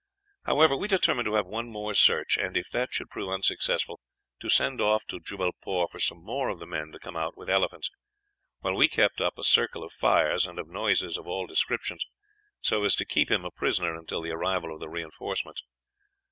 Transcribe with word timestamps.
However, 0.47 0.75
we 0.75 0.87
determined 0.87 1.27
to 1.27 1.35
have 1.35 1.45
one 1.45 1.69
more 1.69 1.93
search, 1.93 2.35
and 2.35 2.57
if 2.57 2.71
that 2.71 2.91
should 2.91 3.11
prove 3.11 3.29
unsuccessful, 3.29 3.99
to 4.39 4.49
send 4.49 4.81
off 4.81 5.05
to 5.05 5.19
Jubbalpore 5.19 5.89
for 5.91 5.99
some 5.99 6.23
more 6.23 6.49
of 6.49 6.57
the 6.57 6.65
men 6.65 6.91
to 6.93 6.97
come 6.99 7.15
out 7.15 7.37
with 7.37 7.51
elephants, 7.51 7.87
while 8.61 8.73
we 8.73 8.87
kept 8.87 9.21
up 9.21 9.37
a 9.37 9.43
circle 9.43 9.83
of 9.83 9.93
fires, 9.93 10.47
and 10.47 10.57
of 10.57 10.67
noises 10.67 11.17
of 11.17 11.27
all 11.27 11.45
descriptions, 11.45 12.03
so 12.61 12.83
as 12.83 12.95
to 12.95 13.05
keep 13.05 13.29
him 13.29 13.45
a 13.45 13.51
prisoner 13.51 13.95
until 13.95 14.23
the 14.23 14.31
arrival 14.31 14.73
of 14.73 14.79
the 14.79 14.89
reinforcements. 14.89 15.61